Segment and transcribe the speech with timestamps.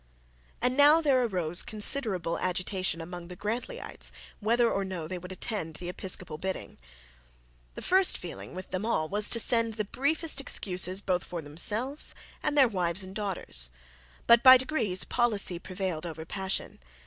[0.63, 5.75] And now there arose considerable agitation among the Grantleyites whether or not they would attend
[5.75, 5.91] the
[6.41, 6.79] bidding.
[7.75, 12.15] The first feeling with them all was to send the briefest excuses both for themselves
[12.41, 13.69] and their wives and daughters.
[14.25, 16.79] But by degrees policy prevailed over passion.